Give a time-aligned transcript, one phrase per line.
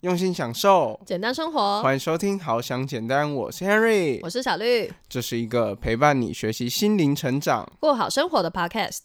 [0.00, 1.82] 用心享受，简单生活。
[1.82, 9.00] 欢迎收听《好想简单》，我是 Henry，我是小绿，这是一个陪伴你学习心灵成长、过好生活的 Podcast。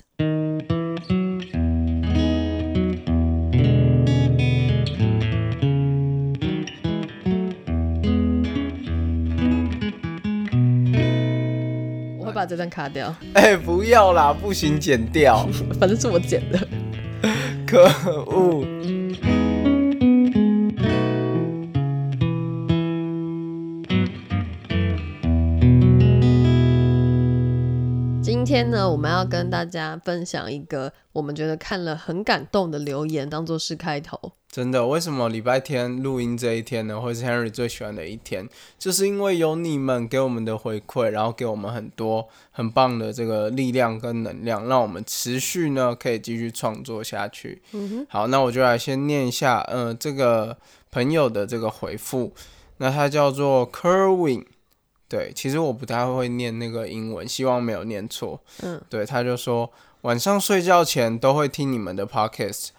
[12.17, 13.13] 我会把这段卡掉。
[13.35, 15.45] 哎，不要啦，不行，剪掉，
[15.77, 16.67] 反正是我剪的。
[17.67, 17.83] 可
[18.31, 18.74] 恶。
[28.55, 34.31] 天呢，我们要跟大家分享一个我们觉得看了很感动的留言，当做是开头。
[34.49, 38.47] 真的，为什么礼拜天录音这一天呢，会是 Henry 最喜欢的一天？
[38.79, 47.61] 就是因为有你们给我们的回馈，然后给我们很多很棒的这个力量跟能量，让我们持续呢可以继续创作下去。
[47.73, 48.07] 嗯哼。
[48.09, 50.55] 好，那我就来先念一下，呃，这个
[50.89, 52.31] 朋友的这个回复。
[52.77, 54.45] 那他叫做 Kerwin。
[55.15, 58.37] 对，其实我不太会念那个英文，希望没有念错。
[58.61, 59.71] 嗯，对，他就说
[60.01, 62.71] 晚上睡觉前都会听你们的 podcast，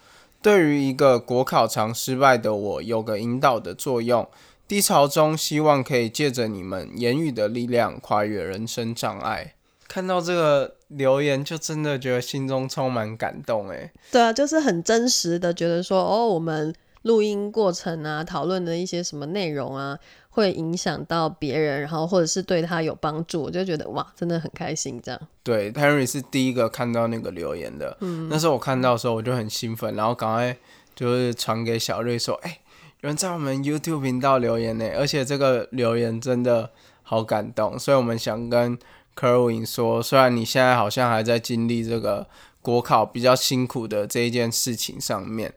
[0.43, 4.29] 对于一个国考常失败的我，有个引导的作用。
[4.69, 9.55] 低潮中，希望可以借着你们言语的力量，跨越人生障碍。
[9.89, 13.71] 看到这个留言，就真的觉得心中充满感动。
[13.71, 19.99] 哎，对啊，就是很真实的觉得说，哦，我们录音过程啊，讨论的一些什么内容啊。
[20.37, 25.19] 会影响到别人，然后或者是对他有帮助，我就觉得哇，真的很开心这样。
[25.43, 30.55] 对，Henry 是第一个看到那个留言的，嗯，那时候我看到的时候我就很兴奋，然后赶快
[30.95, 32.59] 就是传给小瑞说，哎，
[33.01, 36.71] 有人在我们 YouTube 频道留言呢，而且这个留言真的
[37.03, 38.79] 好感动，所以我们想跟
[39.19, 42.27] Kerwin 说，虽然你现在好像还在经历这个
[42.61, 45.55] 国考比较辛苦的这一件事情上面，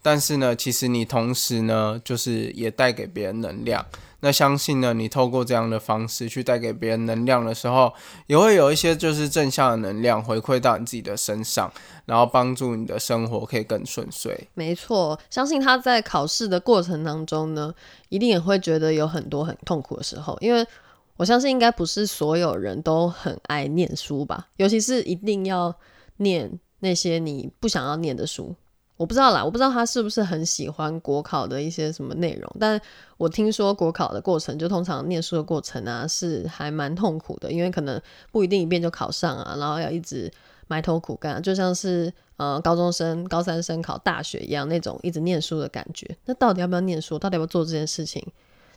[0.00, 3.84] 但是呢，其实你同时呢，就是也带给别人能量。
[4.20, 7.92] 那相信呢，你透过这样的方式去带给别人能量的时候，
[8.26, 11.72] 也会有一些就是正向的能量回馈到你自己的身上，
[12.04, 14.48] 然后帮助你的生活可以更顺遂。
[14.54, 17.74] 没错，相信他在考试的过程当中呢，
[18.08, 20.66] 一定也会觉得有很多很痛苦的时候，因为
[21.16, 25.74] 我相信应该不是所有人都很爱念书吧，尤其是一定要
[26.18, 28.54] 念那些你不想要念的书。
[29.00, 32.78] 我不知道啦，我不知道他是不是很喜欢国考的一些什么内容，但
[33.16, 37.98] 我听说国考的过程，就通常念书的过程啊，是还蛮痛苦的，因为可能
[38.30, 40.30] 不一定一遍就考上啊，然后要一直
[40.68, 46.06] 埋头苦干，就像是呃高中生、高三生考大学一样那种一直念书的感觉。
[46.26, 47.18] 那到底要不要念书？
[47.18, 48.22] 到底要不要做这件事情？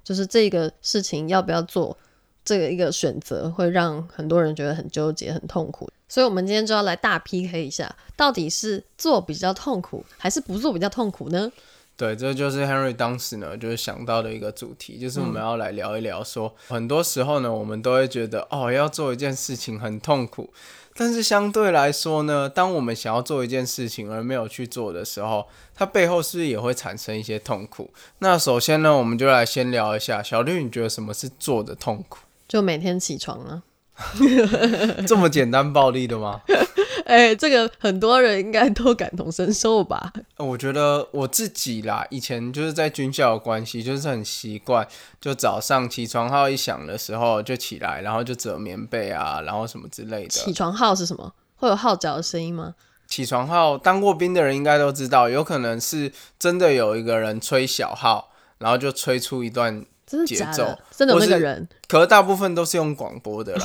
[0.05, 1.97] 就是这个事情要不要做？
[2.45, 11.51] 这个一个选择会让很多人觉得很纠结、很痛苦，所以我们今天就要来大 PK 一下，到底是做比较痛苦，还是不做比较痛苦呢？
[11.97, 20.53] 对，这就是 Henry 当时呢就是想到的一个主题，就是我们要来聊一聊，说很多时候呢，我们都会觉得哦，要做一件事情很痛苦，
[20.93, 27.89] 但是相对来说呢，当我们想要做一件事情而没有去做的时候，它背后是不是也会产生一些痛苦？
[28.19, 32.19] 那首先呢，我们就来先聊一下，小绿，你觉得什么是做的痛苦？
[32.47, 33.63] 就每天起床啊，
[35.07, 36.41] 这么简单暴力的吗？
[37.05, 40.11] 哎，这个很多人应该都感同身受吧？
[40.37, 44.87] 我觉得我自己啦，以前就是在军校的关系，就是很习惯，
[45.19, 50.29] 就早上起床号一响的时候就起来，然后就折棉被啊，然后什么之类的。
[50.29, 51.33] 起床号是什么？
[51.57, 52.73] 会有号角的声音吗？
[53.05, 59.85] 起床号，当过兵的人应该都知道，有可能是真的有一个人吹小号，然后就吹出一段。
[60.25, 63.55] 节奏真的有那个人，可是大部分都是用广播的，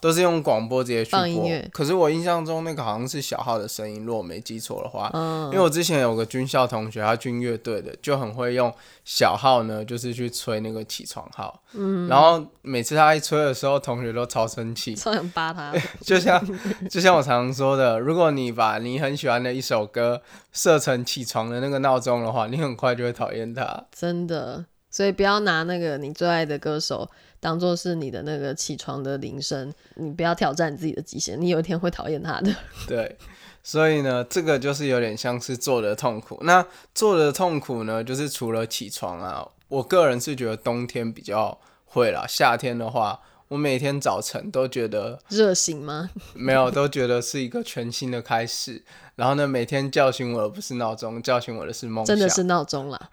[0.00, 1.50] 都是用广播直接去播。
[1.72, 5.10] 可是我印象中那个好像是小号的声音，如果我没记错的话。
[5.50, 8.72] 因为我之前有个军校同学，他军乐队的，就很会用
[9.04, 11.62] 小号呢，就是去吹那个起床号。
[11.72, 15.72] 嗯，然后每次他一吹的时候，同学都超生气， 超想扒他。
[16.00, 16.40] 就像
[16.88, 23.84] 就像我常常说的，如果你把你很喜欢的一首歌设成起床的那个闹钟的话，你很快就会讨厌它。
[23.92, 24.64] 真的。
[24.90, 32.54] 所以不要拿那个你最爱的歌手当做是你的那个起床的铃声，你不要挑战自己的极限，你有一天会讨厌他的。
[32.88, 33.16] 对，
[33.62, 36.38] 所以呢，这个就是有点像是做的痛苦。
[36.42, 43.20] 那做的痛苦呢，就是除了起床啊，我个人是觉得冬天比较会啦，夏天的话。
[43.50, 46.08] 我每天早晨都觉得热醒吗？
[46.34, 48.80] 没有，都觉得是一个全新的开始。
[49.16, 52.14] 然后呢，每天叫醒我的不是闹钟，叫醒我的是梦想。
[52.14, 53.10] 真的是 闹钟啦。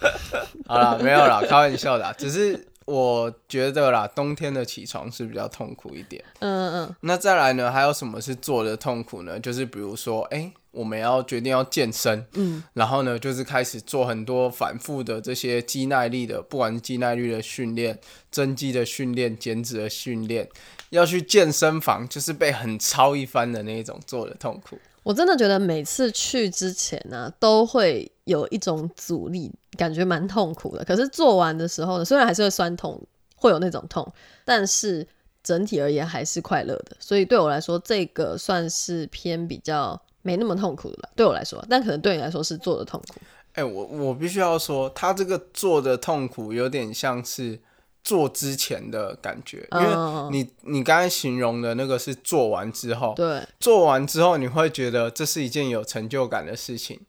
[0.66, 2.14] 好了，没有啦，开玩笑的。
[2.18, 6.24] 只是我觉得啦，冬天的起床是比较痛苦一点。
[6.40, 9.38] 嗯嗯那再来呢，还有什么是做的痛苦呢？
[9.38, 17.98] 就是比如说，哎、我们要决定要健身，嗯，然后呢，就是开始做很多反复的这些肌耐力的，不管是肌耐力的训练、
[18.30, 20.48] 增肌的训练、减脂的训练，
[20.90, 24.78] 要去健身房，就是被很操一番的那一种做的痛苦。
[25.02, 30.84] 我真的觉得每次去之前呢、都会有一种阻力，感觉蛮痛苦的。
[30.84, 33.00] 可是做完的时候呢，虽然还是会酸痛，
[33.34, 34.06] 会有那种痛，
[34.44, 35.06] 但是
[35.42, 36.96] 整体而言还是快乐的。
[37.00, 41.08] 所以对我来说，这个算是偏比较没那么痛苦了。
[41.16, 43.20] 对我来说，但可能对你来说是做的痛苦。
[43.54, 47.58] 哎、我我必须要说，他这个做的痛苦有点像是
[48.02, 57.00] 做之前的感觉，因嗯为你你刚才形容的那个是做完之后，对，做完之后你会觉得这是一件有成就感的事情。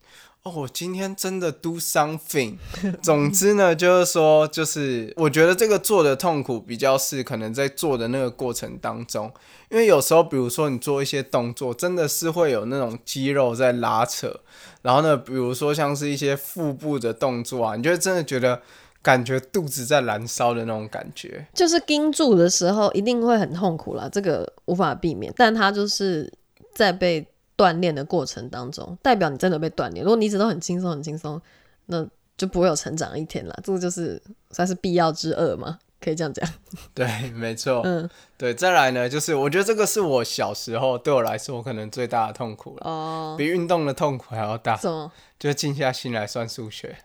[0.43, 2.55] 哦，我今天真的 do something。
[2.99, 9.31] 总之呢，就是说，就是我觉得这个做的痛苦比较是可能在做的那个过程当中，
[9.69, 14.39] 因为有时候，比如说你做一些动作，真的是会有那种肌肉在拉扯，
[14.81, 18.63] 然后呢，比如说像是一些腹部的动作啊，你就会真的觉得
[19.01, 21.45] 感觉肚子在燃烧的那种感觉。
[21.53, 25.33] 就是盯住的时候一定会很痛苦啦，这个无法避免。
[25.35, 26.31] 但它就是
[26.73, 27.25] 在被
[27.57, 30.03] 锻炼的过程当中，代表你真的被锻炼。
[30.03, 31.41] 如果你一直都很轻松、很轻松，
[31.87, 32.05] 那
[32.37, 33.55] 就不会有成长一天啦。
[33.63, 34.21] 这个就是
[34.51, 36.47] 算是必要之恶嘛，可以这样讲。
[36.93, 37.81] 对，没错。
[37.83, 45.11] 嗯，对，再来呢，就是我觉得这个是我小时候对我来说可能最大的痛苦了，哦，比运动的痛苦还要大，什么？
[45.37, 46.95] 就静下心来算数学。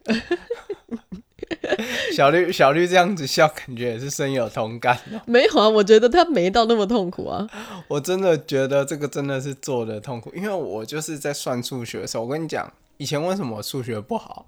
[2.17, 5.21] 小绿，小绿这样子笑，感觉也是深有同感哦。
[5.27, 7.47] 没有啊，我觉得他没到那么痛苦啊。
[7.89, 14.47] 我真的觉得这个真的是做的痛苦，因为我就是在算数学的时候，我跟你讲，以前为什么我数学不好？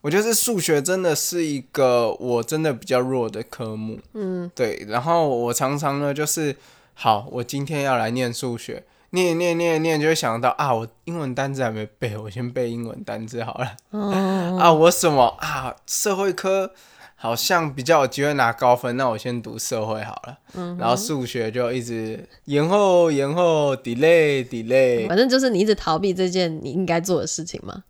[0.00, 4.84] 我觉得数学真的是一个我真的比较弱的科目，嗯，对。
[4.88, 6.56] 然后我常常呢，就是
[6.94, 13.76] 好，我今天要来念数学，念念念念，就会想到啊，我英文单字还没背，我先背英文单字好了。
[13.90, 16.72] 哦，啊，我什么啊，社会科
[17.16, 20.38] 好像比较有机会拿高分，那我先读社会好了。
[20.54, 25.08] 嗯然后数学就一直延后延后，delay delay。
[25.08, 27.84] 反正就是你一直逃避这件你应该做的事情嘛。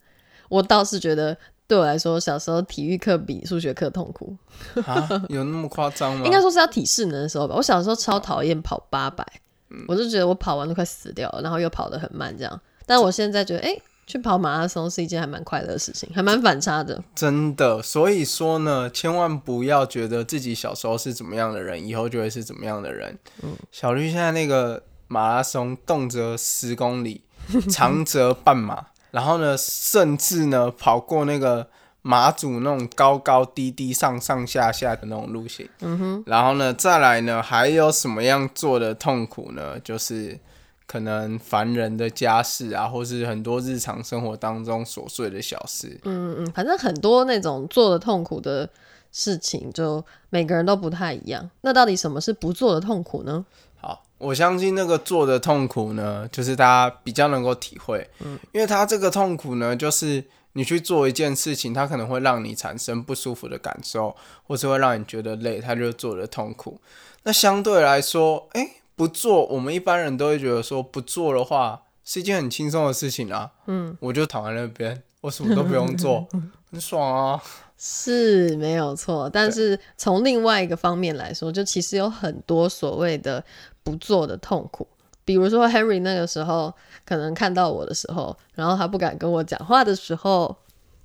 [0.49, 1.37] 我倒是觉得。
[1.71, 4.37] 对我来说，小时候体育课比数学课痛苦，
[4.85, 6.23] 啊，有那么夸张吗？
[6.27, 7.55] 应该说是要体适能的时候吧。
[7.55, 9.25] 我小时候超讨厌跑八百、
[9.71, 12.61] 嗯我就觉得我跑完都快死掉了，然后又跑得很慢这样。
[12.87, 13.77] 但我现在觉得，哎、
[14.07, 17.01] 去跑马拉松是一件还蛮快乐的事情，还蛮反差的。
[17.15, 23.17] 真的，所以说呢，千万不要觉得自己小时候是怎么样的人，以后就会是怎么样的人。
[23.43, 27.23] 嗯小绿现在那个马拉松，动辄十公里，
[27.71, 31.69] 长则半马，然后呢，甚至呢跑过那个
[32.03, 35.69] 马祖那种高高低低、上上下下的那种路线。
[35.81, 39.79] 嗯哼，然后呢，再来呢，还有什么样做的痛苦呢？
[39.81, 40.39] 就是
[40.87, 46.01] 可能烦人的家事啊，或是很多日常生活当中琐碎的小事。
[46.05, 48.69] 嗯嗯，反正很多那种做的痛苦的
[49.13, 51.51] 事情，就每个人都不太一样。
[51.61, 53.45] 那到底什么是不做的痛苦呢？
[53.81, 60.25] 好，我相信那个做的痛苦呢，就是大家比较能够体会，嗯，因为他这个痛苦呢，就是
[60.55, 66.81] 你去做一件事情，它可能会让你产生不舒服的感受，或是会让你觉得累，它就做的痛苦。
[67.23, 76.27] 那相对来说，哎、不做，我们一般人都会觉得说，不做的话是一件很轻松的事情啊，嗯，我就躺在那边，我什么都不用做，
[76.73, 77.43] 很爽啊。
[77.83, 83.43] 是没有错，但是从另外一个方面来说，就其实有很多所谓的
[83.83, 84.87] 不做的痛苦。
[85.25, 86.73] 比如说 Henry 那个时候
[87.05, 90.57] 可能看到我的时候，然后他不敢跟我讲话的时候，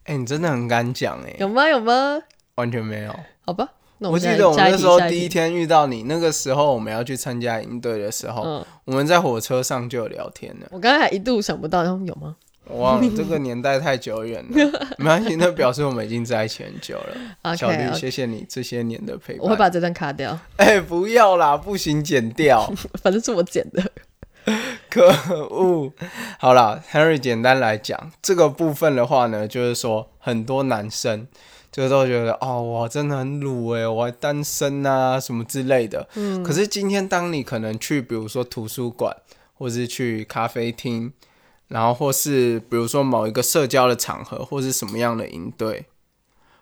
[0.05, 1.67] 哎、你真的很敢讲哎、有吗？
[1.67, 2.19] 有吗？
[2.55, 3.15] 完全没有。
[3.45, 3.69] 好吧，
[3.99, 10.67] 那我记得我们那时候第一天遇到你，那个时候我们要去参加营队的时候，嗯，我们在火车上就有聊天了。
[10.71, 12.35] 我刚才还一度想不到，有吗？
[12.67, 17.55] 我忘了这个年代太久远了， 没关系，那表示我们已经在一起很久了。
[17.55, 19.43] 小绿谢谢你这些年的陪伴。
[19.43, 23.83] 我会把这段卡掉， 哎、不要啦，不行，剪掉， 反正是我剪的。
[24.89, 25.07] 可
[25.49, 25.91] 恶。
[26.39, 31.27] 好啦 h e n r y 简单来讲，这个部分的话呢，就是说很多男生
[31.71, 36.07] 就都觉得哦，我真的很鲁诶，我还单身啊什么之类的。
[36.15, 39.15] 嗯，可是今天当你可能去，比如说图书馆，
[39.55, 41.11] 或是去咖啡厅，
[41.67, 45.85] 然后或是比如说某一个社交的场合，或是什么样的营队，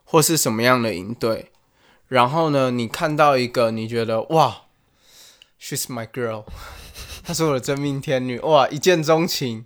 [0.05, 1.51] 或是什么样的营队，
[2.07, 4.63] 然后呢，你看到一个你觉得哇
[5.59, 6.45] ，she's my girl，
[7.23, 9.65] 她是我的真命天女，哇，一见钟情，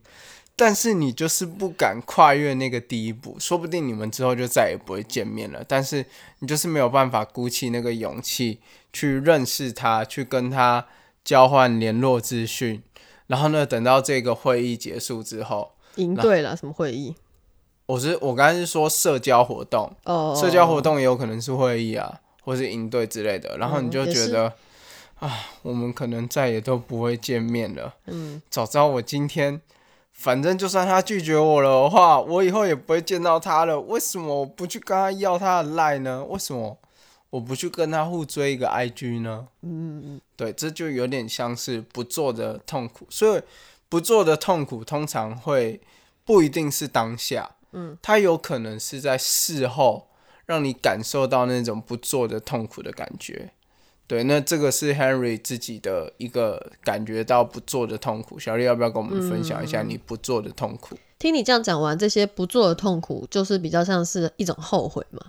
[0.56, 5.64] 但是你就是不敢跨越那个第一步，说不定你们之后就再也不会见面了。
[5.68, 6.06] 但是
[6.40, 8.60] 你就是没有办法鼓起那个勇气
[8.92, 10.88] 去认识她，去跟她
[11.24, 12.82] 交换联络资讯。
[13.28, 17.16] 然后呢，等到这个会议结束之后，赢对了什么会议？
[17.86, 23.58] 我是我刚才是说社交活动，哦，社交活动也有可能是会议啊，或是营队之类的。
[23.58, 24.52] 然后你就觉得、
[25.20, 25.32] 啊，
[25.62, 27.94] 我们可能再也都不会见面了。
[28.08, 29.62] 嗯，早知道我今天，
[30.12, 33.80] 反正就算他拒绝我了的话，我以后也不会见到他了。
[33.80, 36.26] 为什么我不去跟他要他的赖呢？
[36.26, 36.78] 为什么
[37.30, 39.48] 我不去跟他互追一个 IG 呢？
[39.62, 43.42] 嗯嗯对，这就有点像是不做的痛苦，所以
[43.90, 45.82] 不做的痛苦通常会
[46.24, 50.08] 不一定是当下，嗯，它有可能是在事后
[50.46, 53.52] 让你感受到那种不做的痛苦的感觉。
[54.08, 58.40] 对，那这个是 Henry 自己的一个感觉到不做的痛苦。
[58.40, 60.98] 小丽要不要跟我们分享一下你不做的痛苦？
[61.20, 65.20] 听你这样讲完，这些不做的痛苦，就是比较像是一种后悔嘛。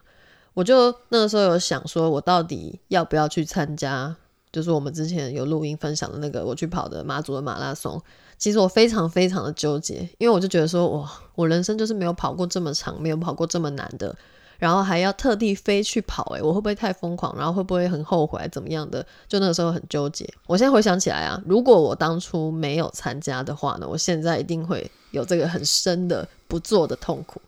[0.55, 4.15] 我就那个时候有想说，我到底要不要去参加，
[4.51, 8.03] 就是我们之前有录音分享的那个我去跑的马祖的马拉松。
[8.37, 14.15] 其实我非常非常的纠结，因为我就觉得说，哇，我人生就是没有跑过这么长，没有跑过这么难的，
[14.59, 17.37] 然后还要特地飞去跑、欸，我会不会太疯狂？
[17.37, 18.49] 然后会不会很后悔？
[18.53, 19.05] 怎么样的？
[19.27, 20.25] 就那个时候很纠结。
[20.47, 27.43] 我现在回想起来啊，如果我当初没有参加的话呢，我现在一定会有这个很深的不做的痛苦，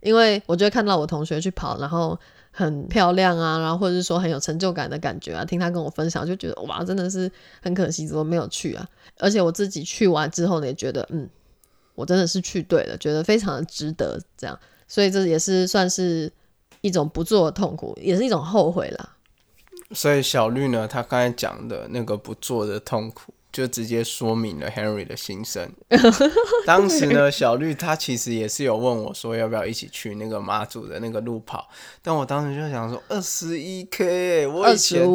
[0.00, 2.18] 因为我就看到我同学去跑，然后
[2.56, 7.28] 很漂亮啊，然后或者是说很有成就感的感觉啊，听他跟我分享，就觉得哇，真的是
[7.60, 8.88] 很可惜，怎么没有去啊？
[9.18, 11.28] 而且我自己去完之后呢，也觉得嗯，
[11.96, 14.56] 我真的是去对了，觉得非常的值得这样，
[14.86, 16.32] 所以这也是算是
[16.80, 19.16] 一种不做的痛苦，也是一种后悔啦。
[19.90, 25.72] 所以小绿呢，他刚才讲的那个不做的痛苦，就直接说明了 Henry 的心声。
[26.66, 31.68] 当时呢，小绿他其实也是有问我说要不要一起去那个马祖的那个路跑，
[32.02, 35.08] 但我当时就想说二十一 K，我以前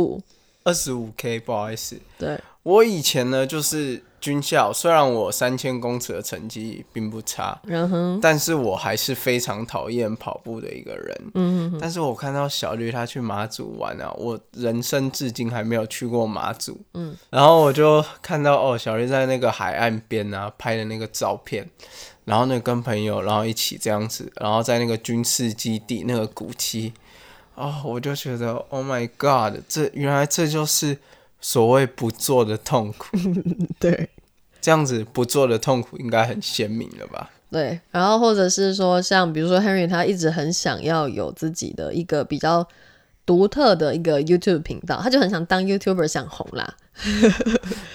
[0.63, 7.59] 二十五 K，不好意思，对，我以前呢就是军校，虽然我三千公尺的成绩并不差，
[8.21, 11.31] 但是我还是非常讨厌跑步的一个人。
[11.35, 16.79] 嗯，但是我看到小绿他去马祖玩啊，我人生至今还没有去过马祖。
[16.93, 21.69] 嗯，然后我就看到哦，小绿在那个海岸边啊拍的那个照片，
[22.25, 26.93] 然后呢跟朋友然后一起这样子，然后在那个军事基地那个古迹，
[27.55, 30.97] 哦，我就觉得 Oh my God，这原来这就是
[31.41, 33.17] 所谓不做的痛苦。
[33.79, 34.09] 对。
[34.61, 37.29] 这样子不做的痛苦应该很鲜明了吧？
[37.49, 42.67] 对，然后或者是说，像比如说 Henry，他一直很想要有自己的一个比较
[43.25, 46.75] 独特的一个 YouTube 频道，他就很想当 YouTuber，想红啦。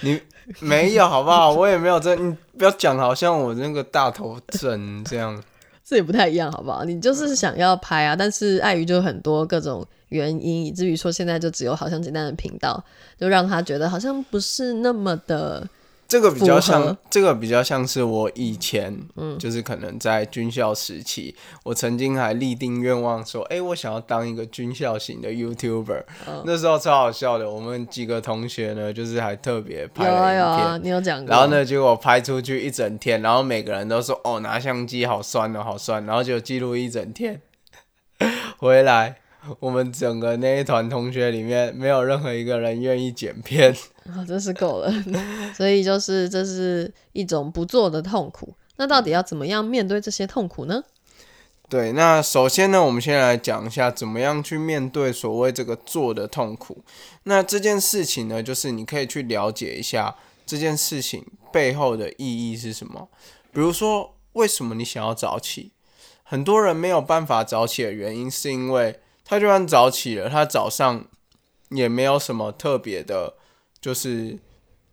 [0.01, 0.19] 你
[0.59, 1.51] 没有好不好？
[1.53, 5.41] 我也没有这，你不要讲好像我那个大头症这样。
[5.85, 6.83] 这也不太一样，好不好？
[6.83, 9.85] 你就是想要拍啊，但是碍于就很多各种
[10.15, 12.83] 原因，以至于说现在就只有好像简单的频道，
[13.19, 15.67] 就让他觉得好像不是那么的
[16.07, 26.03] 这个比较像，这个比较像是我以前，嗯，就是可能在军校时期，我曾经还立定愿望说，哎、我想要当一个军校型的 YouTuber。
[26.45, 31.31] 那时候超好笑的，我们几个同学呢，就是还特别拍了影片，有啊，你有讲过。
[31.31, 31.47] 然后？
[31.47, 37.41] 呢，结果拍出去一整天，然后每个人都说：“哦，拿相机好酸哦，好酸。”然后就记录一整天，
[38.59, 39.17] 回来
[39.59, 43.75] 我们整个那一团同学里面，没有任何一个人愿意剪片。
[44.13, 44.91] 啊，真是够了。
[45.55, 48.53] 所以就是这是一种不做的痛苦。
[48.77, 50.83] 那到底要怎么样面对这些痛苦呢？
[51.67, 56.83] 对，那首先呢，我们先来讲一下怎么样去面对所谓这个做的痛苦。
[57.23, 63.09] 那这件事情呢，就是你可以去了解一下这件事情背后的意义是什么。
[63.51, 65.71] 比如说，为什么你想要早起？
[66.21, 71.05] 很多人没有办法早起的原因，是因为他就算早起了，他早上
[71.71, 73.33] 也没有什么特别的，
[73.81, 74.39] 就是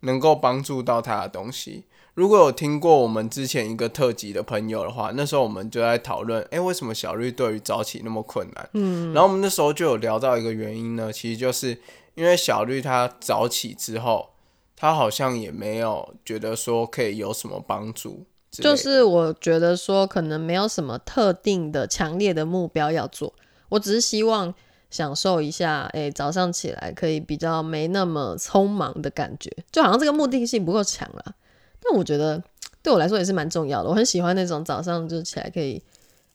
[0.01, 1.85] 能够帮助到他的东西。
[2.15, 8.69] 如果有听过我们之前一个特辑的朋友的话，那时候我们就在讨论，诶，为什么小绿对于早起那么困难？
[8.75, 11.79] 嗯，然后我们那时候就有聊到一个原因呢，其实就是
[12.15, 14.31] 因为小绿他早起之后，
[14.77, 23.33] 他好像也没有觉得说可以有什么帮助就是我觉得说，可能没有什么特定的强烈的目标要做，
[23.73, 24.53] 我只是希望
[24.91, 31.35] 享受一下，哎、早上起来可以比较没那么匆忙的感觉，就好像这个目的性不够强啦。
[31.81, 32.43] 但我觉得
[32.83, 35.83] 对我来说也是蛮重要的，我很喜欢那种早上就起来可以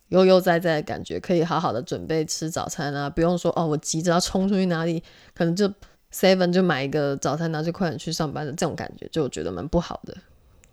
[0.10, 5.04] 悠悠哉哉的感觉，可以好好的准备吃早餐啊，不用说哦，我急着要冲出去哪里，
[5.36, 5.72] 可能就
[6.12, 10.18] seven 就买一个早餐，然后就快点去上班的这种感觉，就我觉得蛮不好的。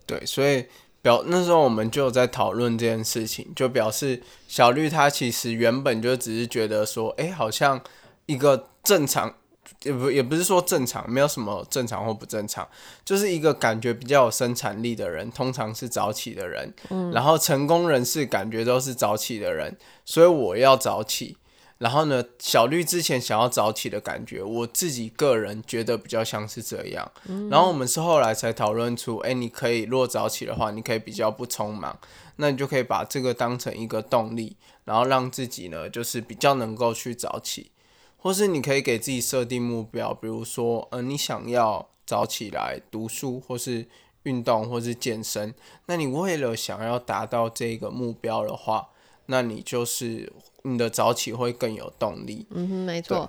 [0.06, 0.66] 对，所以
[1.04, 7.78] 表那时候我们就有在讨论这件事情，就表示小绿他其实原本就只是觉得说，哎，好像
[8.24, 9.34] 一个正常。
[9.82, 12.66] 也不也不是说正常，没有什么正常或不正常，
[13.04, 21.36] 就是一个感觉比较有生产力的人，通常是早起的人，嗯，然后成功人士感觉都是早起的人，所以我要早起。
[21.78, 27.10] 然后呢，小绿之前想要早起的感觉，我自己个人觉得比较像是这样。
[27.50, 31.98] 然后我们是后来才讨论出，哎，你可以若早起的话，你可以比较不匆忙，
[32.36, 37.70] 那你就可以把这个当成一个动力，然后让自己呢，就是比较能够去早起。
[38.16, 43.86] 或是你可以给自己设定目标，比如说，呃，你想要早起来读书，或是
[44.22, 45.54] 运动，或是健身。
[45.86, 48.88] 那你为了想要达到这个目标的话，
[49.26, 50.32] 那你就是
[50.66, 52.46] 你的早起会更有动力。
[52.54, 53.26] 嗯哼，没错。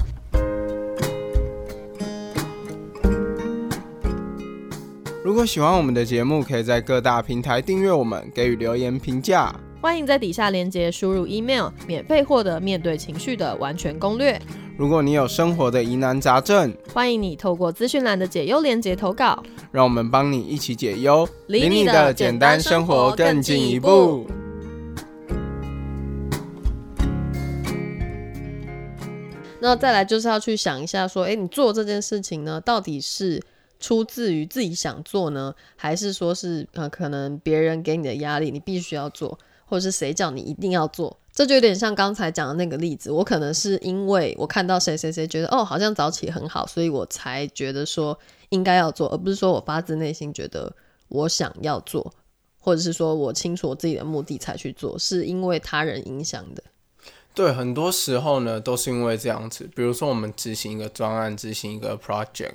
[5.22, 9.54] 如果喜欢我们的节目，可以在各大平台订阅我们，给予留言评价。
[9.82, 14.42] 欢迎在底下链接输入 email，免费获得面对情绪的完全攻略。
[14.78, 24.26] 如果你有生活的疑难杂症，欢迎你透过资讯栏的解忧链接投稿，让我们帮你一起解忧，离你的简单生活更进一步。
[29.66, 33.42] 那再来就是要去想一下，说，哎，你做这件事情呢，到底是
[33.80, 41.18] 出自于自己想做呢，还是说是呃，可能别人给你的压力，你必须要做，或者是谁叫你一定要做？
[41.34, 48.16] 这就有点像刚才讲的那个例子，我可能是因为我看到谁谁谁觉得哦，好像早起很好，所以我才觉得说
[48.50, 50.72] 应该要做，而不是说我发自内心觉得
[51.08, 52.14] 我想要做，
[52.60, 56.64] 或者是说我清楚我自己的目的才去做，是因为他人影响的。
[57.36, 62.54] 对，很多时候呢都是因为这样子，比如说我们执行一个专案，执行一个 project。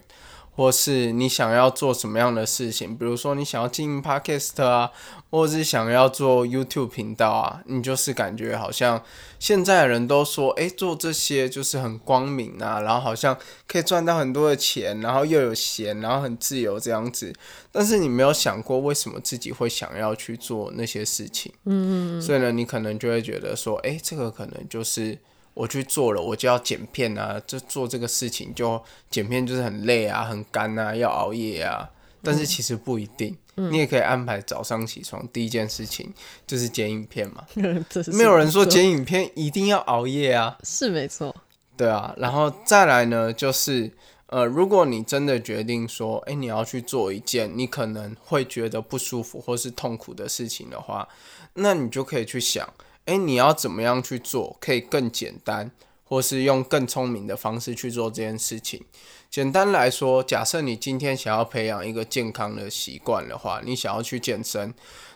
[0.52, 4.90] 或是你想要做什么样的事情，比如说你想要经营 podcast 啊，
[5.30, 9.02] 或者是想要做 YouTube 频道啊，你就是感觉好像
[9.38, 17.32] 现在的人都说，哎，做这些就是很光明啊，然后好像可以赚到很多的钱，然后又有闲，然后很自由这样子。
[17.72, 21.52] 但是你没有想过，为什么自己会想要去做那些事情？
[21.64, 22.22] 嗯嗯。
[22.22, 25.18] 所以呢，你可能就会觉得说，哎，这个可能就是。
[25.54, 31.90] 我去做了，我就要剪片啊，就做这个事情，就剪片就是很累啊，很干啊，要熬夜啊。
[32.22, 36.12] 但是其实不一定，你也可以安排早上起床第一件事情
[36.46, 37.44] 就是剪影片嘛。
[38.12, 40.58] 没有人说剪影片一定要熬夜啊。
[40.62, 41.34] 是没错。
[41.78, 43.90] 对啊，然后再来呢，就是
[44.26, 51.08] 呃，如果你真的决定说，哎，你要去做一件你可能会觉得不舒服或是痛苦的事情的话，
[51.54, 52.68] 那你就可以去想。
[53.10, 55.72] 哎，你要怎么样去做，可以更简单，
[56.04, 58.84] 或是用更聪明的方式去做这件事情？
[59.28, 64.72] 简单来说，假设你今天想要培养一个健康的习惯的话，你想要去健身。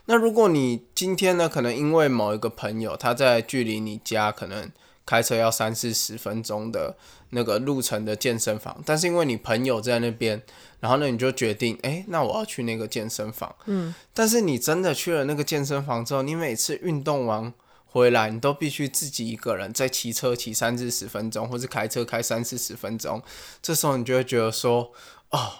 [0.06, 4.68] 那如果你今天呢，可能因为某一个朋友他在距离你家可能
[5.06, 6.96] 开车要三四十分钟的
[7.30, 10.42] 那个路程的健身房，但是因为你朋友在那边，
[10.80, 13.54] 然后呢你就决定，哎，那我要去那个健身房。
[13.66, 13.94] 嗯。
[14.12, 17.54] 但是你真的去了那个健身房之后，你每次运动完。
[17.94, 23.22] 回来你都必须自己一个人在骑车骑三至十分钟，或是开车开三四十分钟。
[23.62, 24.90] 这时候你就会觉得说
[25.30, 25.52] ：“哦，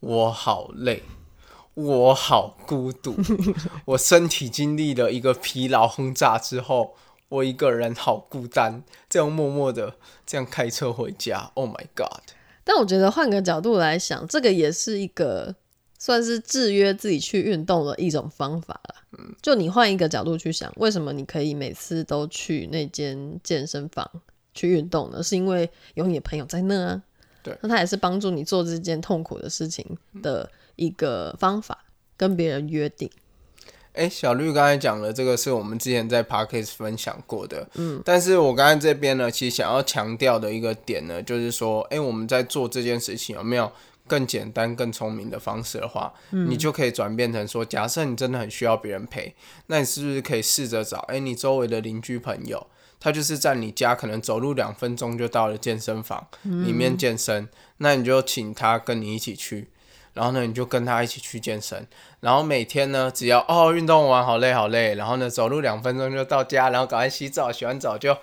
[0.00, 1.02] 我好累，
[1.74, 3.14] 我好孤独，
[3.84, 6.94] 我身体经历了一个疲劳轰炸之后，
[7.28, 11.50] 我一个人好孤单。”这样默默的这样开车回家。
[11.52, 12.22] Oh my god！
[12.64, 15.56] 但我觉得换个角度来想，这个也是一个。
[16.06, 18.94] 算是制约自己去运动的一种方法了。
[19.18, 24.08] 嗯，就你换一个角度去想，为什么你可以每次都去那间健身房
[24.54, 25.20] 去运动呢？
[25.20, 27.02] 是因为有你的朋友在那啊。
[27.42, 29.84] 对，那他也是帮助你做这件痛苦的事情
[30.22, 31.84] 的一个方法，
[32.16, 33.10] 跟别人约定。
[33.94, 37.68] 哎，小绿刚才讲的，这个是我们之前在 Parkes 分享过的。
[37.74, 43.72] 嗯，但是我刚才这边呢，其实想要强调的一个点呢，就是说，哎，我们在做这件事情有没有？
[44.06, 49.34] 更简单、更聪明的方式的话，你就可以转变成说：假设你真的很需要别人陪，
[49.66, 50.98] 那你是不是可以试着找？
[51.08, 52.66] 哎，你周围的邻居朋友，
[53.00, 59.68] 他就是在你家可能走路两分钟就到了健身房里面健身，那你就请他跟你一起去，
[60.14, 61.86] 然后呢，你就跟他一起去健身，
[62.20, 68.16] 然后每天呢，只要哦运动完好累好累，然后呢走路两分钟就到家，然后赶快洗澡，洗完澡就。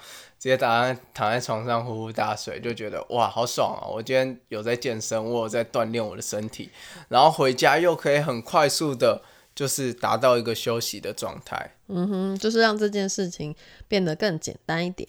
[0.44, 3.88] 直接打在躺在床上呼呼大睡，就觉得哇好爽啊！
[3.88, 6.70] 我今天有在健身，我有在锻炼我的身体，
[7.08, 9.22] 然后回家又可以很快速的，
[9.56, 11.78] 就是达到一个休息的状态。
[11.88, 13.56] 嗯哼，就是让这件事情
[13.88, 15.08] 变得更简单一点。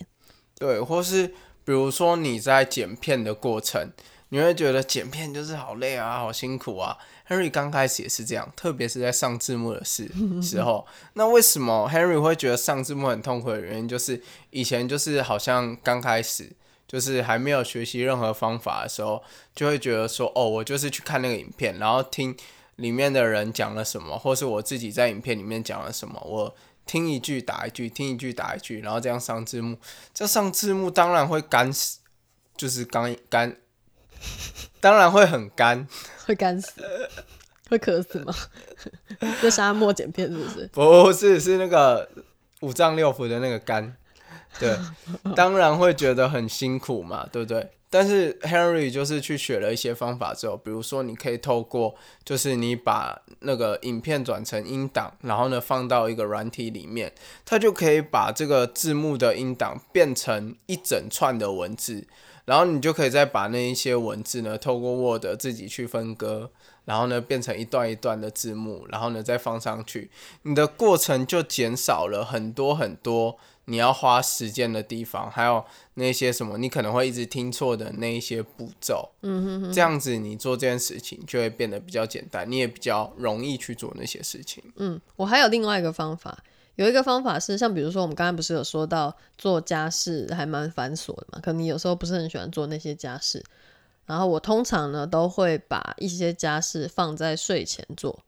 [0.56, 1.26] 对，或是
[1.64, 3.90] 比如说你在剪片的过程，
[4.28, 6.96] 你会觉得剪片就是好累啊，好辛苦啊。
[7.34, 10.08] Henry 刚开始也是这样，特别是在上字幕的时
[10.40, 10.86] 时候。
[11.14, 16.52] 那为什么 Henry 会觉得上字幕很痛苦的原因，就是以前就是好像刚开始，
[16.86, 19.22] 就是还没有学习任何方法的时候，
[19.54, 22.36] 就会觉得说，哦，我就是去看那个影片，然后听
[22.76, 26.54] 里面的人讲了什么，或是我自己在影片里面讲了什么，我
[26.86, 29.78] 听一句打一句，听一句打一句，然后这样上字幕。
[30.12, 31.72] 这上字幕当然会干，
[32.56, 33.56] 就是干干，
[34.80, 35.88] 当然会很干。
[36.26, 36.82] 会干死，
[37.68, 38.34] 会渴死吗？
[39.42, 40.66] 在沙漠剪片是不是？
[40.72, 42.08] 不是，是那个
[42.60, 43.96] 五脏六腑的那个肝。
[44.58, 44.76] 对，
[45.34, 47.70] 当然会觉得很辛苦嘛，对不对？
[47.90, 57.12] 但是 Henry 就是去学了一些方法之后，比如说你可以透过，就是你把那个影片转成音档，然后呢放到一个软体里面，
[57.44, 62.06] 它就可以把这个字幕的音档变成一整串的文字。
[62.44, 66.50] 然后你就可以再把那一些文字呢，透过 Word 自己去分割，
[66.84, 70.10] 然后呢变成一段一段的字幕，然后呢再放上去，
[70.42, 79.10] 你的过程就减少了很多很多你要花时间的地方，还有那些什么你可能会一直听错的那一些步骤。
[79.22, 84.62] 嗯哼哼，这样子你做这件事情就会变得比较简单，你也比较容易去做那些事情。
[84.76, 86.44] 嗯，我还有另外一个方法。
[86.76, 93.42] 有一个方法是，像比如说我们刚刚不是有说到做家事还蛮繁琐的嘛，可能你有时候不是很喜欢做那些家事。
[94.06, 98.18] 然后我通常呢都会把一些家事放在睡前做，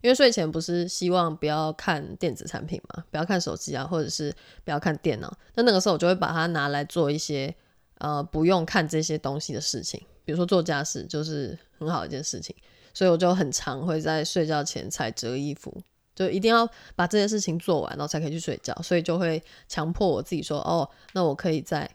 [0.00, 4.32] 因为睡前不是希望不要看电子产品嘛，不要看手机啊，或者是
[4.64, 5.36] 不要看电脑。
[5.54, 7.54] 那那个时候我就会把它拿来做一些
[7.98, 12.56] 呃不用看这些东西的事情，比如说做家事就是很好一件事情，
[12.94, 15.82] 所以我就很常会在睡觉前才折衣服。
[16.16, 21.88] 就一定要把这件事情做完，然后才可以去睡觉，所以就会强迫我自己说：“哦，那我可以在，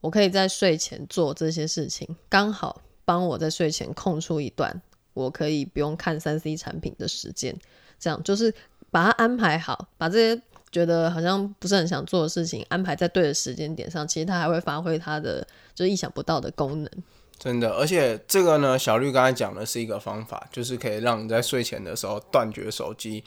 [0.00, 4.80] 我可以在睡前做这些事情，刚好帮我在睡前空出一段，
[5.14, 7.58] 我可以不用看三 C 产品的时间。
[7.98, 8.52] 这样就是
[8.90, 16.90] 把它安排好，把这些觉得好像不是很想做的事情安排在对的时间点上，其实它还会发挥它的就意想不到的功能。
[17.38, 23.24] 真的，而且这个呢，小绿刚才讲的是一个方法，就是可以让你在睡前的时候断绝手机。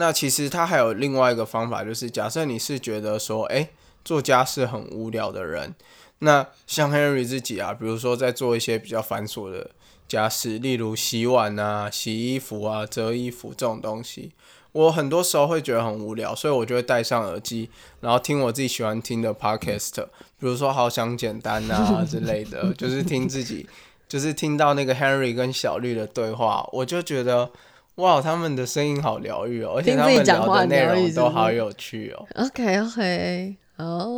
[0.00, 3.68] 那其实他还有另外一个方法，就是假设你是觉得说，哎，
[4.04, 5.74] 做家事很无聊的人，
[6.20, 9.72] 那像 Henry 自己啊，比如说在做一些比较繁琐的
[10.06, 14.30] 家事，例如洗碗啊、洗衣服啊、折衣服这种东西，
[14.70, 17.68] 我很多时候会觉得很无聊，所以我就会戴上耳机，
[18.00, 20.04] 然后听我自己喜欢听的 Podcast，
[20.38, 23.66] 比如说《好想简单》啊 之类的，就是听自己，
[24.06, 27.50] 就是听到那个 Henry 跟小绿的对话，我就觉得。
[27.98, 32.26] 哇，他们的声音好疗愈哦，而且他们聊的内容都好有趣哦。
[32.34, 34.08] OK OK，好。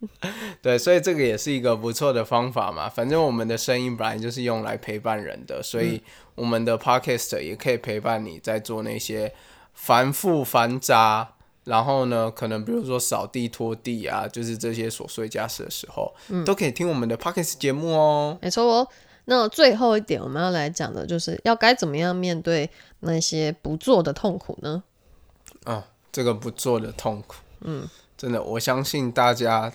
[0.62, 2.88] 对，所以这个也是一个不错的方法嘛。
[2.88, 6.02] 反正我们的声音本来就是用来陪伴人的，所以
[6.34, 9.34] 我们的 Podcast 也可以陪伴你在做那些
[9.74, 16.14] 繁复繁杂，然后呢，可能比如说扫地拖地啊，就是这些琐碎家事的时候，
[16.46, 18.38] 都可以听我们的 Podcast 节目哦。
[18.40, 18.88] 没错哦。
[19.26, 22.68] 那最后一点，我们要来讲的就是要该怎么样面对
[23.00, 24.82] 那些不做的痛苦呢？
[25.64, 29.72] 啊，这个不做的痛苦，嗯，真的，我相信大家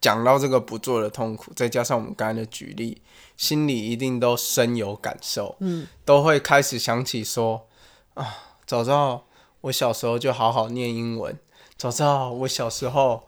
[0.00, 3.00] 讲到这个不做的痛苦，再加上我们刚才的举例，
[3.36, 7.66] 心里一定都深有感受，嗯，都会开始想起说
[8.14, 9.24] 啊，早知道
[9.62, 11.38] 我小时候就好好念英文，
[11.76, 13.22] 早知道我小时候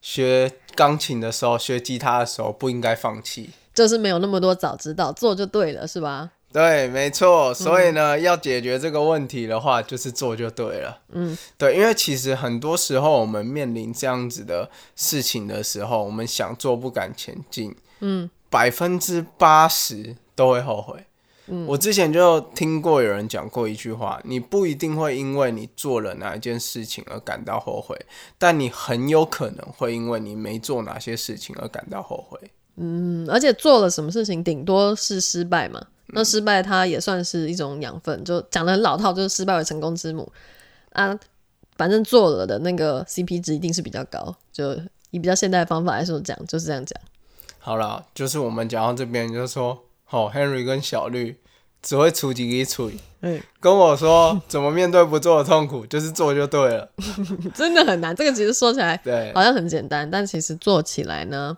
[0.00, 3.50] 学钢琴的时候，学吉他的时候不应该放弃。
[3.74, 6.30] 就是没有那么多早知道，做就对了，是吧？
[6.52, 7.54] 对，没错。
[7.54, 10.98] 所以呢，要解决这个问题的话，就是做就对了。
[11.12, 21.06] 嗯，对，因为其实很多时候我们面临这样子的事情的时候，我们想做不敢前进，嗯，百分之八十都会后悔。
[21.46, 27.98] 嗯，我之前就听过有人讲过一句话：你不一定会因为你做了哪一件事情而感到后悔，
[28.38, 32.38] 但你很有可能会因为你没做哪些事情而感到后悔。
[32.76, 35.80] 嗯，而且做了什么事情，顶多是失败嘛。
[36.14, 40.30] 那失败它也算是一种养分，就讲的很老套，就是失败为成功之母
[40.92, 41.18] 啊。
[41.76, 44.74] 反正做了的那个 CP 值一定是比较高，就
[45.10, 47.00] 以比较现代的方法来说讲，就是这样讲。
[47.58, 51.40] 好了，就是我们讲到这边，就是说，好，Henry 跟小绿
[51.80, 52.90] 只会出几个处，
[53.22, 56.90] 嗯，跟我说怎么面对不做的痛苦，就是做就对了。
[57.54, 61.56] 真的很难，这个其实说起来 对，好像很简单，但其实做起来呢。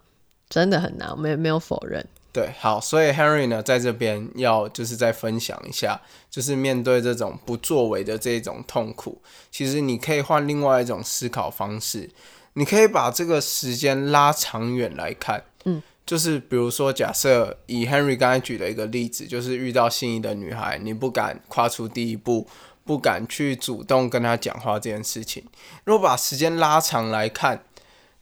[0.54, 2.06] 真的很难，没没有否认。
[2.32, 12.08] 对，好，所以 Henry 呢，在这边要就是再分享一下，就是面对这种不作为的这种痛苦，其实你可以换另外一种思考方式，
[12.52, 22.46] 你可以把这个时间拉长远来看，嗯，就是比如说，假设以 Henry 刚才举的一个例子，就是遇到心仪的女孩，你不敢跨出第一步，
[22.84, 25.42] 不敢去主动跟她讲话这件事情。
[25.82, 27.64] 如果把时间拉长来看，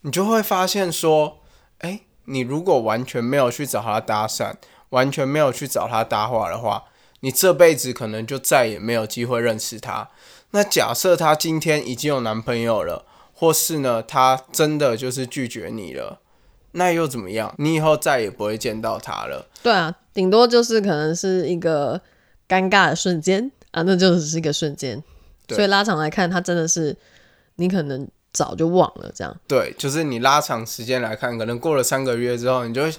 [0.00, 1.40] 你就会发现说，
[1.80, 4.54] 哎，你如果完全没有去找他搭讪，
[4.90, 6.84] 完全没有去找他搭话的话，
[7.20, 10.10] 你这辈子可能就再也没有机会认识他。
[10.50, 16.20] 那假设他今天已经有男朋友了，或是呢，他真的就是拒绝你了，
[16.72, 17.54] 那又怎么样？
[17.58, 19.46] 你以后再也不会见到他了。
[19.62, 22.00] 对啊，顶多就是可能是一个
[22.48, 25.02] 尴尬的瞬间啊，那就只是一个瞬间。
[25.48, 26.96] 所以拉长来看，他真的是
[27.56, 29.36] 你可能早就忘了这样。
[29.46, 32.92] 对，就是你拉长时间来看，可能过了三个月之后，你就会，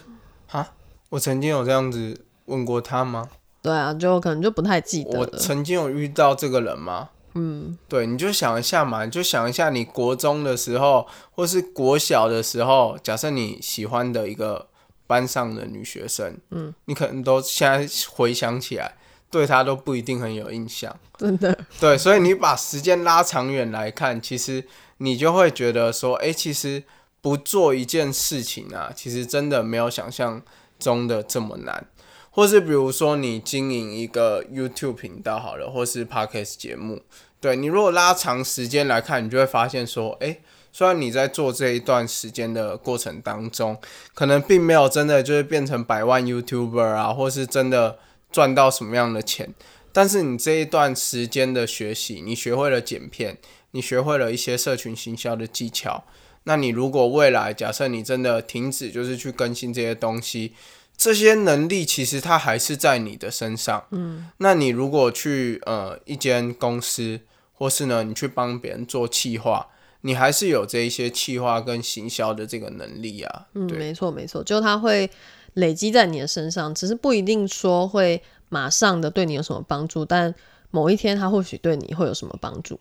[0.52, 0.72] 啊，
[1.10, 3.30] 我曾经有这样子问过他吗？
[3.62, 5.38] 对啊，就可能就不太记得我了。
[5.38, 7.10] 曾经有遇到这个人吗？
[7.36, 14.68] 嗯，对，你就想一下嘛，你就想一下你国中的时候，或是国小的时候，假设你喜欢的一个
[15.08, 18.94] 班上的女学生，嗯，你可能都现在回想起来，
[19.32, 20.96] 对她都不一定很有印象。
[21.18, 24.64] 真的，对，所以你把时间拉长远来看，其实
[25.04, 26.84] 你就会觉得说，哎、其实
[27.20, 30.42] 不做一件事情啊，其实真的没有想象
[30.80, 31.86] 中的这么难。
[32.32, 37.02] 或是比如说你经营一个 YouTube 频道好了，或是 Podcast 节目，
[37.40, 40.40] 对你如果拉长时间来看，你就会发现说，哎、
[40.72, 43.78] 虽然你在做这一段时间的过程当中，
[44.16, 48.00] 可能并没有真的就是变成百万 YouTuber 啊，或是真的
[48.32, 49.54] 赚到什么样的钱，
[49.92, 53.38] 但是你这一段时间的学习，你学会了剪片，
[53.74, 56.04] 你学会了一些社群行销的技巧。
[56.46, 60.54] 那你如果未来假设你真的停止，就是去更新这些东西，
[60.98, 63.86] 这些能力其实它还是在你的身上。
[63.92, 67.22] 嗯，那你如果去呃一间公司，
[67.54, 69.68] 或是呢你去帮别人做企划，
[70.02, 73.48] 你还是有这一些企划跟行销的这个能力啊。
[73.54, 75.10] 嗯，没错没错，就它会
[75.54, 80.36] 累积在你的身上，只是不一定说会马上的对你有什么帮助，但
[80.72, 82.78] 某一天它或许对你会有什么帮助。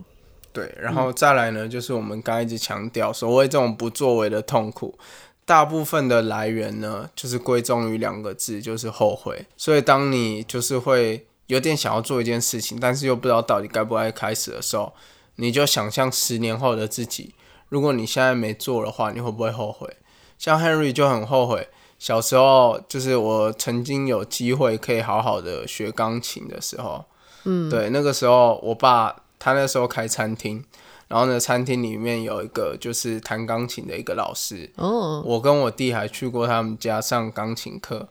[0.53, 4.99] 对，然后再来呢，就是我们刚一直强调，所谓这种不作为的痛苦，
[5.45, 9.47] 大部分的来源呢，就是归宗于两个字，就是后悔。
[9.57, 14.93] 所以当你就是会有点想要做一件事情，但是又不知道到底该不该开始的时候，
[15.37, 17.35] 你就想象十年后的自己，
[17.69, 19.97] 如果你现在没做的话，你会不会后悔？
[20.38, 27.05] 像 Henry 就很后悔，小时候就是我曾经有机会可以好好的学钢琴的时候，
[27.45, 30.64] 嗯，对，那个时候我爸他那时候开餐厅，
[31.09, 38.09] 然后呢，餐厅里面有一个就是弹钢琴的一个老师，哦，我跟我弟还去过他们家上钢琴课。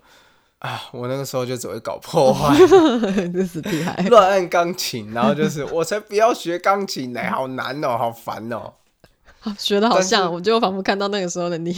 [0.60, 2.56] 啊，我那个时候就只会搞破坏，
[3.34, 3.96] 这是厉害。
[4.10, 8.74] 乱按钢琴，然后就是我才不要学钢琴呢，好难哦，好烦哦。
[9.58, 11.74] 学的好像，我就仿佛看到那个时候的你。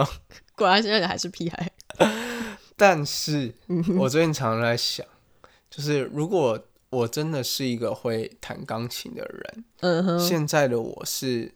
[0.54, 1.70] 果然现在还是屁孩。
[2.76, 3.54] 但是
[3.96, 5.06] 我最近常常在想，
[5.70, 6.58] 就是如果
[6.90, 11.52] 我真的是一个会弹钢琴的人，嗯哼，现在的我是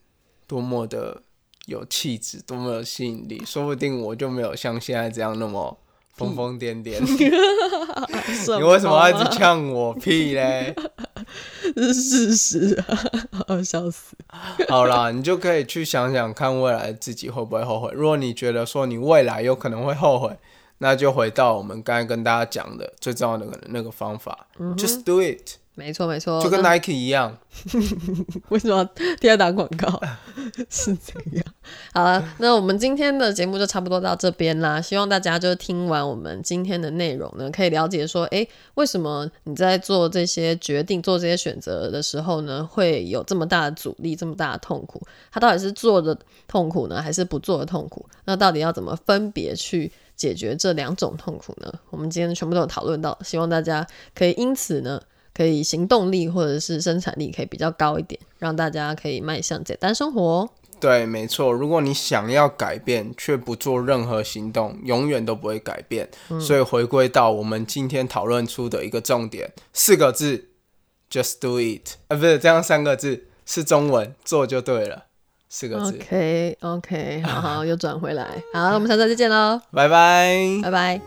[0.46, 1.22] 多么的
[1.66, 5.78] 有气质，多么有吸引力，说不定我就没有像现在这样那么
[6.14, 7.00] 疯疯癫癫。
[7.00, 7.24] 你
[8.58, 10.74] 你为什么要一直呛我屁嘞？
[11.74, 12.98] 这是事实啊！
[13.48, 14.14] 好笑死。
[14.68, 17.90] 好啦，你就可以去想想看未来自己会不会后悔。
[17.94, 20.36] 如果你觉得说你未来有可能会后悔，
[20.82, 27.38] 那就回到我们刚才跟大家讲的最重要的那个方法、j u s t do it，没错没错，就跟 Nike 一样。
[28.50, 28.84] 为什么要
[29.20, 30.00] 替他打广告？
[30.68, 31.44] 是这样。
[31.94, 34.80] 好了，那我们今天的节目就差不多到这边啦。
[34.80, 45.00] 希望大家就听完我们今天的内容呢，可以了解说，诶，为什么你在做这些决定、做这些选择的时候呢，会有这么大的阻力、这么大的痛苦？
[45.30, 46.18] 它到底是做的
[46.48, 48.04] 痛苦呢，还是不做的痛苦？
[48.24, 51.72] 那到底要怎么分别去解决这两种痛苦呢？
[51.90, 55.00] 我们今天全部都有讨论到，希望大家可以因此呢。
[55.34, 60.50] 可以行动力或者是生产力可以比较高一点，让大家可以迈向简单生活哦。
[60.78, 61.50] 对，没错。
[61.50, 66.06] 如果你想要改变，却不做任何行动，永远都不会改变。
[66.38, 70.48] 所以回归到我们今天讨论出的一个重点，四个字
[71.10, 71.94] ：just do it。
[72.08, 75.06] 啊，不是这样，三个字是中文，做就对了。
[75.54, 75.98] 四个字。
[75.98, 80.34] OK OK， 好好又转回来，好，我们下次再见喽，拜拜。
[80.62, 81.00] 拜拜。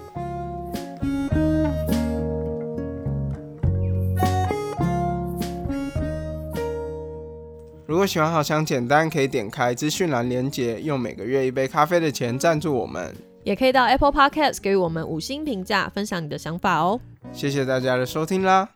[7.87, 13.15] 如果喜欢好想简单，可以点开资讯栏连接，用每个月一杯咖啡的钱赞助我们。
[13.43, 16.99] 也可以到 Apple Podcast 给予我们五星评价，分享你的想法哦。
[17.31, 18.69] 谢谢大家的收听啦。